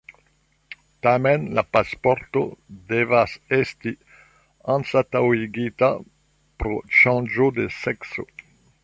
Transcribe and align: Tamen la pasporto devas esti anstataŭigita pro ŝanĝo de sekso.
Tamen 1.07 1.43
la 1.57 1.63
pasporto 1.75 2.41
devas 2.93 3.35
esti 3.59 3.93
anstataŭigita 4.77 5.91
pro 6.65 6.75
ŝanĝo 7.03 7.51
de 7.61 7.69
sekso. 7.83 8.27